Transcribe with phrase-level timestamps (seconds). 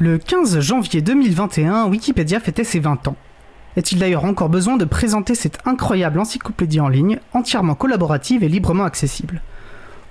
[0.00, 3.16] Le 15 janvier 2021, Wikipédia fêtait ses 20 ans.
[3.76, 8.82] Est-il d'ailleurs encore besoin de présenter cette incroyable encyclopédie en ligne, entièrement collaborative et librement
[8.82, 9.40] accessible?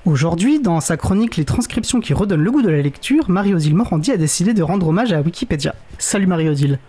[0.06, 4.14] Aujourd'hui, dans sa chronique Les transcriptions qui redonnent le goût de la lecture, Marie-Odile Morandi
[4.14, 5.76] a décidé de rendre hommage à Wikipédia.
[5.98, 6.80] Salut Marie-Odile.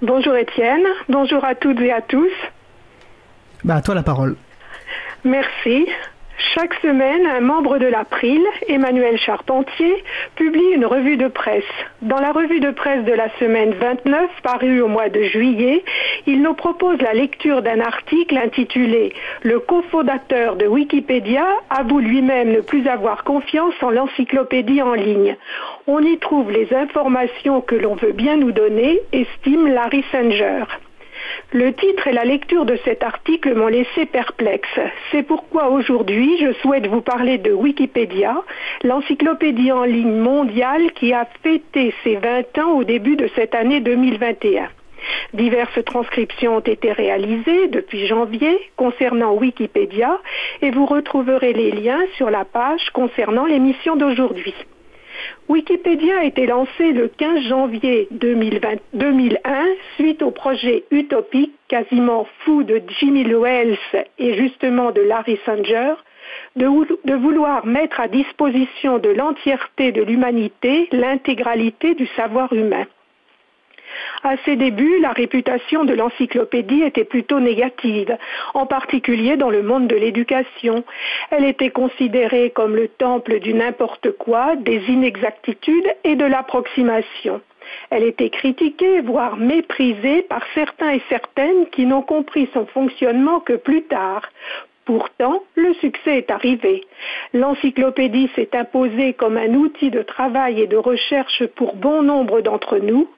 [0.00, 2.32] Bonjour Étienne, bonjour à toutes et à tous.
[3.64, 4.36] Bah à toi la parole.
[5.24, 5.86] Merci.
[6.54, 10.02] Chaque semaine, un membre de l'April, Emmanuel Charpentier,
[10.36, 11.62] publie une revue de presse.
[12.00, 15.84] Dans la revue de presse de la semaine 29, parue au mois de juillet,
[16.26, 22.60] il nous propose la lecture d'un article intitulé Le cofondateur de Wikipédia avoue lui-même ne
[22.60, 25.36] plus avoir confiance en l'encyclopédie en ligne.
[25.86, 30.64] On y trouve les informations que l'on veut bien nous donner, estime Larry Sanger.
[31.52, 34.78] Le titre et la lecture de cet article m'ont laissé perplexe.
[35.10, 38.42] C'est pourquoi aujourd'hui je souhaite vous parler de Wikipédia,
[38.84, 43.80] l'encyclopédie en ligne mondiale qui a fêté ses 20 ans au début de cette année
[43.80, 44.68] 2021.
[45.34, 50.20] Diverses transcriptions ont été réalisées depuis janvier concernant Wikipédia
[50.62, 54.54] et vous retrouverez les liens sur la page concernant l'émission d'aujourd'hui.
[55.48, 62.82] Wikipédia a été lancé le 15 janvier 2001 suite au projet utopique quasiment fou de
[62.98, 63.78] Jimmy Wells
[64.18, 65.94] et justement de Larry Sanger
[66.56, 72.86] de, vouloir mettre à disposition de l'entièreté de l'humanité l'intégralité du savoir humain.
[74.22, 78.16] À ses débuts, la réputation de l'encyclopédie était plutôt négative,
[78.54, 80.84] en particulier dans le monde de l'éducation.
[81.30, 87.40] Elle était considérée comme le temple du n'importe quoi, des inexactitudes et de l'approximation.
[87.90, 93.54] Elle était critiquée, voire méprisée par certains et certaines qui n'ont compris son fonctionnement que
[93.54, 94.22] plus tard.
[94.84, 96.82] Pourtant, le succès est arrivé.
[97.32, 102.78] L'encyclopédie s'est imposée comme un outil de travail et de recherche pour bon nombre d'entre
[102.78, 103.08] nous,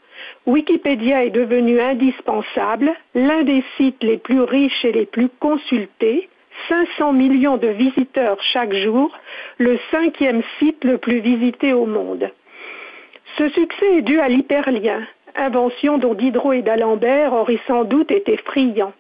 [0.47, 6.29] Wikipédia est devenu indispensable, l'un des sites les plus riches et les plus consultés,
[6.69, 9.17] 500 millions de visiteurs chaque jour,
[9.59, 12.31] le cinquième site le plus visité au monde.
[13.39, 18.37] Ce succès est dû à l'hyperlien, invention dont Diderot et d'Alembert auraient sans doute été
[18.37, 18.93] friands.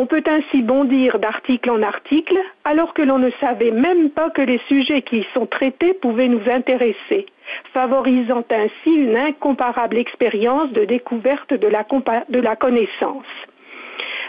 [0.00, 4.42] On peut ainsi bondir d'article en article alors que l'on ne savait même pas que
[4.42, 7.26] les sujets qui y sont traités pouvaient nous intéresser,
[7.72, 13.26] favorisant ainsi une incomparable expérience de découverte de la, connaissance.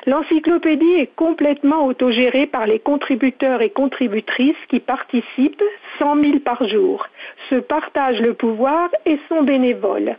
[0.07, 5.63] L'encyclopédie est complètement autogérée par les contributeurs et contributrices qui participent,
[5.99, 7.05] 100 000 par jour,
[7.51, 10.17] se partagent le pouvoir et sont bénévoles.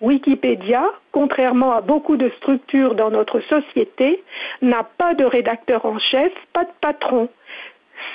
[0.00, 4.22] Wikipédia, contrairement à beaucoup de structures dans notre société,
[4.62, 7.28] n'a pas de rédacteur en chef, pas de patron.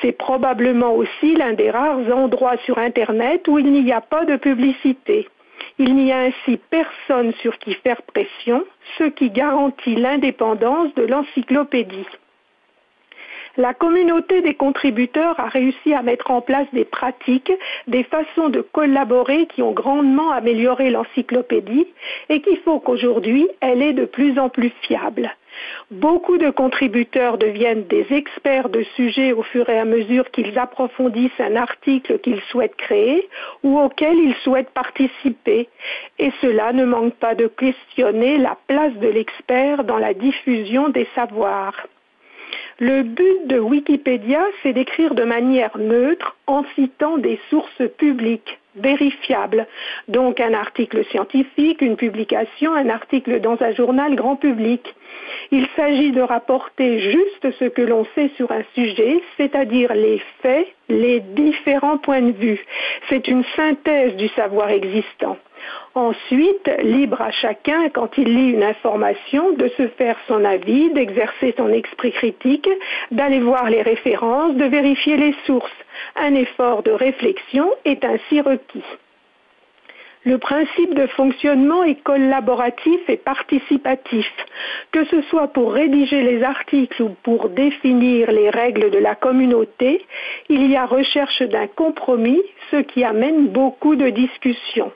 [0.01, 4.37] C'est probablement aussi l'un des rares endroits sur Internet où il n'y a pas de
[4.37, 5.27] publicité.
[5.77, 8.63] Il n'y a ainsi personne sur qui faire pression,
[8.97, 12.07] ce qui garantit l'indépendance de l'encyclopédie.
[13.55, 17.53] La communauté des contributeurs a réussi à mettre en place des pratiques,
[17.85, 21.85] des façons de collaborer qui ont grandement amélioré l'encyclopédie
[22.29, 25.35] et qui font qu'aujourd'hui, elle est de plus en plus fiable.
[25.91, 31.39] Beaucoup de contributeurs deviennent des experts de sujets au fur et à mesure qu'ils approfondissent
[31.39, 33.29] un article qu'ils souhaitent créer
[33.61, 35.69] ou auquel ils souhaitent participer.
[36.17, 41.07] Et cela ne manque pas de questionner la place de l'expert dans la diffusion des
[41.13, 41.75] savoirs.
[42.79, 49.67] Le but de Wikipédia, c'est d'écrire de manière neutre en citant des sources publiques vérifiables.
[50.07, 54.95] Donc un article scientifique, une publication, un article dans un journal grand public.
[55.51, 60.67] Il s'agit de rapporter juste ce que l'on sait sur un sujet, c'est-à-dire les faits,
[60.89, 62.65] les différents points de vue.
[63.09, 65.37] C'est une synthèse du savoir existant.
[65.95, 71.53] Ensuite, libre à chacun, quand il lit une information, de se faire son avis, d'exercer
[71.57, 72.69] son esprit critique,
[73.11, 75.71] d'aller voir les références, de vérifier les sources.
[76.15, 78.83] Un effort de réflexion est ainsi requis.
[80.25, 84.25] Le principe de fonctionnement est collaboratif et participatif.
[84.91, 90.05] Que ce soit pour rédiger les articles ou pour définir les règles de la communauté,
[90.47, 94.93] il y a recherche d'un compromis, ce qui amène beaucoup de discussions.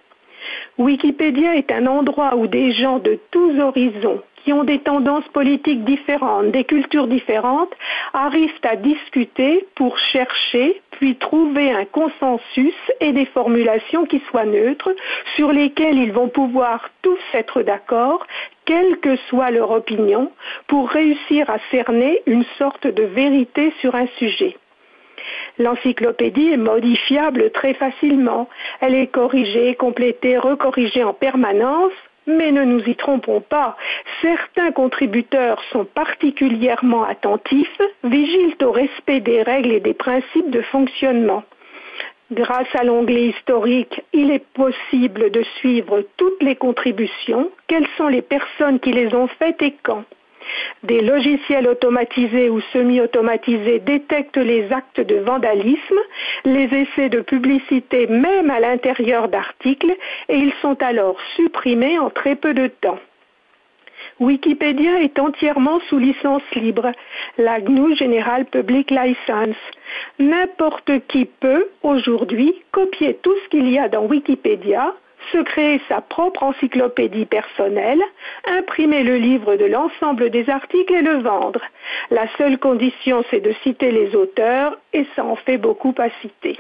[0.77, 5.83] Wikipédia est un endroit où des gens de tous horizons, qui ont des tendances politiques
[5.83, 7.73] différentes, des cultures différentes,
[8.13, 14.95] arrivent à discuter pour chercher, puis trouver un consensus et des formulations qui soient neutres,
[15.35, 18.25] sur lesquelles ils vont pouvoir tous être d'accord,
[18.65, 20.31] quelle que soit leur opinion,
[20.67, 24.55] pour réussir à cerner une sorte de vérité sur un sujet.
[25.57, 28.49] L'encyclopédie est modifiable très facilement.
[28.81, 31.93] Elle est corrigée, complétée, recorrigée en permanence.
[32.29, 33.77] Mais ne nous y trompons pas,
[34.21, 41.43] certains contributeurs sont particulièrement attentifs, vigilent au respect des règles et des principes de fonctionnement.
[42.33, 48.21] Grâce à l'onglet historique, il est possible de suivre toutes les contributions, quelles sont les
[48.21, 50.03] personnes qui les ont faites et quand.
[50.83, 55.99] Des logiciels automatisés ou semi-automatisés détectent les actes de vandalisme,
[56.45, 59.95] les essais de publicité même à l'intérieur d'articles
[60.29, 62.99] et ils sont alors supprimés en très peu de temps.
[64.19, 66.91] Wikipédia est entièrement sous licence libre,
[67.38, 69.57] la GNU General Public License.
[70.19, 74.94] N'importe qui peut aujourd'hui copier tout ce qu'il y a dans Wikipédia,
[75.31, 78.01] se créer sa propre encyclopédie personnelle,
[78.45, 81.61] imprimer le livre de l'ensemble des articles et le vendre.
[82.11, 86.59] La seule condition, c'est de citer les auteurs et ça en fait beaucoup à citer.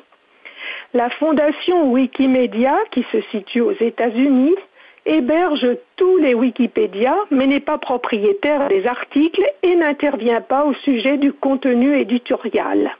[0.93, 4.55] La fondation Wikimedia, qui se situe aux États-Unis,
[5.05, 11.17] héberge tous les Wikipédia, mais n'est pas propriétaire des articles et n'intervient pas au sujet
[11.17, 12.91] du contenu éditorial.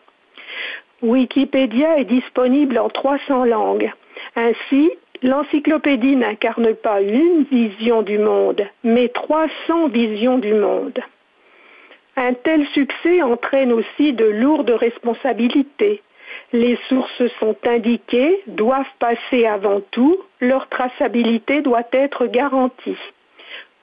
[1.01, 3.91] Wikipédia est disponible en 300 langues.
[4.35, 4.91] Ainsi,
[5.23, 10.99] L'encyclopédie n'incarne pas une vision du monde, mais 300 visions du monde.
[12.15, 16.01] Un tel succès entraîne aussi de lourdes responsabilités.
[16.53, 22.97] Les sources sont indiquées, doivent passer avant tout, leur traçabilité doit être garantie.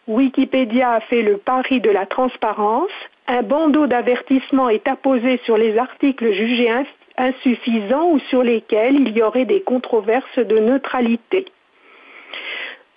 [0.07, 2.91] Wikipédia a fait le pari de la transparence,
[3.27, 6.71] un bandeau d'avertissement est apposé sur les articles jugés
[7.17, 11.47] insuffisants ou sur lesquels il y aurait des controverses de neutralité.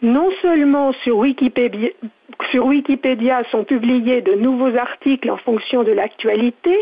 [0.02, 1.90] Non seulement sur Wikipédia,
[3.50, 6.78] sont publiés de nouveaux articles en fonction de l'actualité,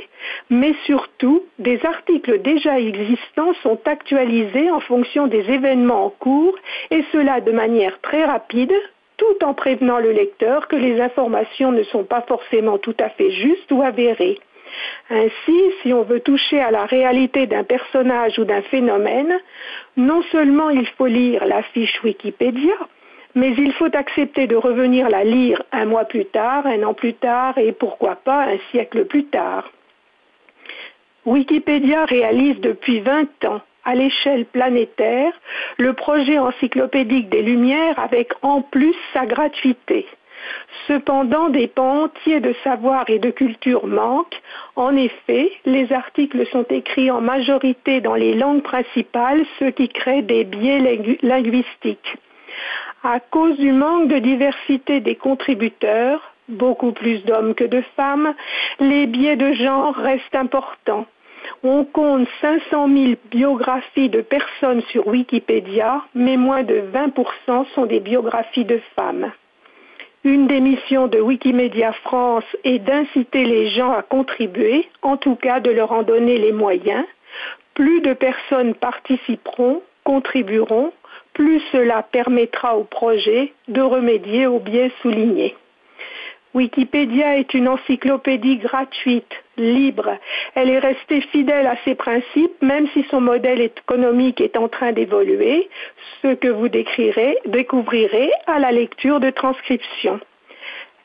[0.49, 6.55] mais surtout des articles déjà existants sont actualisés en fonction des événements en cours
[6.91, 8.73] et cela de manière très rapide,
[9.15, 13.31] tout en prévenant le lecteur que les informations ne sont pas forcément tout à fait
[13.31, 14.39] justes ou avérées.
[15.09, 19.39] Ainsi, si on veut toucher à la réalité d'un personnage ou d'un phénomène,
[19.97, 22.75] non seulement il faut lire la fiche Wikipédia,
[23.35, 27.13] mais il faut accepter de revenir la lire un mois plus tard, un an plus
[27.13, 29.71] tard et pourquoi pas un siècle plus tard.
[31.25, 35.33] Wikipédia réalise depuis 20 ans à l'échelle planétaire
[35.77, 40.07] le projet encyclopédique des Lumières avec en plus sa gratuité.
[40.87, 44.41] Cependant, des pans entiers de savoir et de culture manquent.
[44.75, 50.21] En effet, les articles sont écrits en majorité dans les langues principales, ce qui crée
[50.21, 52.17] des biais linguistiques.
[53.03, 58.33] À cause du manque de diversité des contributeurs, beaucoup plus d'hommes que de femmes,
[58.79, 61.05] les biais de genre restent importants.
[61.63, 67.99] On compte 500 000 biographies de personnes sur Wikipédia, mais moins de 20% sont des
[67.99, 69.31] biographies de femmes.
[70.25, 75.59] Une des missions de Wikimedia France est d'inciter les gens à contribuer, en tout cas
[75.59, 77.05] de leur en donner les moyens.
[77.75, 80.91] Plus de personnes participeront, contribueront,
[81.33, 85.55] plus cela permettra au projet de remédier aux biais soulignés.
[86.55, 90.17] Wikipédia est une encyclopédie gratuite, libre.
[90.55, 94.93] Elle est restée fidèle à ses principes, même si son modèle économique est en train
[94.93, 95.69] d'évoluer,
[96.21, 100.21] ce que vous découvrirez à la lecture de transcription.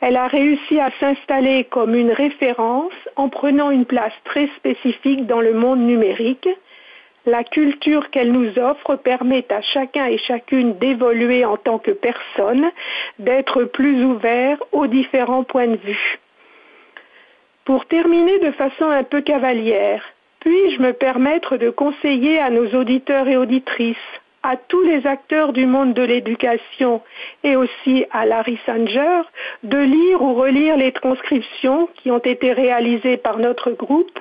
[0.01, 5.41] Elle a réussi à s'installer comme une référence en prenant une place très spécifique dans
[5.41, 6.49] le monde numérique
[7.27, 12.71] la culture qu'elle nous offre permet à chacun et chacune d'évoluer en tant que personne,
[13.19, 16.19] d'être plus ouvert aux différents points de vue.
[17.65, 20.03] Pour terminer de façon un peu cavalière,
[20.41, 23.97] puis-je me permettre de conseiller à nos auditeurs et auditrices,
[24.43, 27.03] à tous les acteurs du monde de l'éducation
[27.45, 29.21] et aussi à Larry Sanger
[29.63, 34.19] de lire ou relire les transcriptions qui ont été réalisées par notre groupe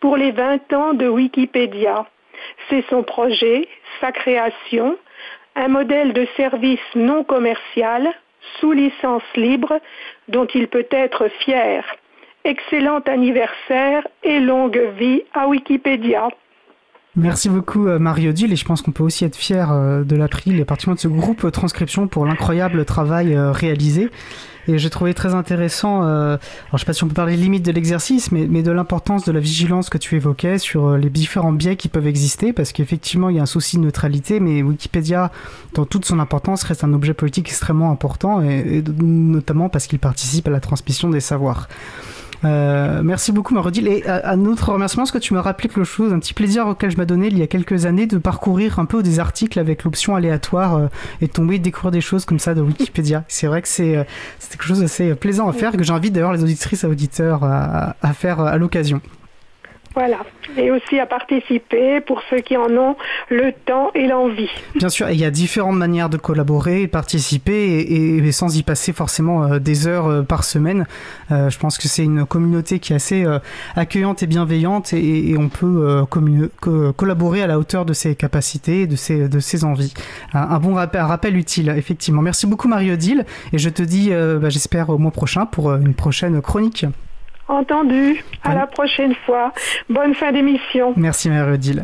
[0.00, 2.06] pour les 20 ans de Wikipédia.
[2.68, 3.68] C'est son projet,
[4.00, 4.96] sa création,
[5.56, 8.08] un modèle de service non commercial,
[8.58, 9.80] sous licence libre,
[10.28, 11.84] dont il peut être fier.
[12.44, 16.28] Excellent anniversaire et longue vie à Wikipédia.
[17.16, 20.14] Merci beaucoup euh, Mario Dill et je pense qu'on peut aussi être fier euh, de
[20.14, 24.10] l'April et particulièrement de ce groupe transcription pour l'incroyable travail euh, réalisé.
[24.70, 26.38] Et j'ai trouvé très intéressant, alors
[26.74, 29.32] je sais pas si on peut parler limite de l'exercice, mais, mais de l'importance de
[29.32, 33.36] la vigilance que tu évoquais sur les différents biais qui peuvent exister, parce qu'effectivement il
[33.36, 35.32] y a un souci de neutralité, mais Wikipédia,
[35.74, 40.46] dans toute son importance, reste un objet politique extrêmement important, et notamment parce qu'il participe
[40.46, 41.68] à la transmission des savoirs.
[42.44, 43.86] Euh, merci beaucoup Marodil.
[43.88, 46.90] Et un autre remerciement, est-ce que tu m'as rappelé quelque chose, un petit plaisir auquel
[46.90, 49.84] je m'ai donné il y a quelques années de parcourir un peu des articles avec
[49.84, 50.86] l'option aléatoire euh,
[51.20, 53.24] et tomber découvrir des choses comme ça de Wikipédia.
[53.28, 54.04] C'est vrai que c'est euh,
[54.50, 58.12] quelque chose d'assez plaisant à faire que j'invite d'ailleurs les auditrices et auditeurs à, à
[58.12, 59.00] faire à l'occasion.
[59.94, 60.18] Voilà.
[60.56, 62.96] Et aussi à participer pour ceux qui en ont
[63.28, 64.48] le temps et l'envie.
[64.76, 69.44] Bien sûr, il y a différentes manières de collaborer, participer et, sans y passer forcément
[69.44, 70.86] euh, des heures euh, par semaine.
[71.32, 73.26] Euh, je pense que c'est une communauté qui est assez
[73.74, 76.04] accueillante et bienveillante et, on peut
[76.96, 79.94] collaborer à la hauteur de ses capacités et de ses, de ses envies.
[80.34, 82.22] Un, bon rappel, un rappel utile, effectivement.
[82.22, 86.40] Merci beaucoup Marie-Odile et je te dis, bah, j'espère au mois prochain pour une prochaine
[86.42, 86.86] chronique.
[87.50, 88.24] Entendu.
[88.44, 89.52] À la prochaine fois.
[89.88, 90.94] Bonne fin d'émission.
[90.96, 91.78] Merci Marie-Odile.